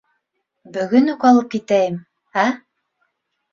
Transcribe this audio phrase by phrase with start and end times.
[0.77, 2.01] —Бөгөн үк алып китәйем,
[2.47, 2.49] ә?